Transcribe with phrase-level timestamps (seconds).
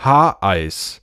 [0.00, 1.00] Haareis.